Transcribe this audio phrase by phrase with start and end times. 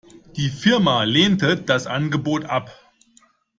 [0.35, 2.71] Die Firma lehnte das Angebot ab.